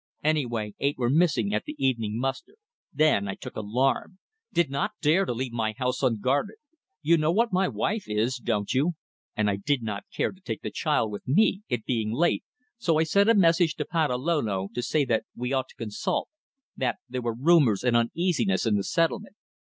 [0.23, 2.55] Anyway, eight were missing at the evening muster.
[2.91, 4.17] Then I took alarm.
[4.51, 6.55] Did not dare to leave my house unguarded.
[7.03, 8.93] You know what my wife is, don't you?
[9.37, 12.43] And I did not care to take the child with me it being late
[12.79, 16.27] so I sent a message to Patalolo to say that we ought to consult;
[16.75, 19.35] that there were rumours and uneasiness in the settlement.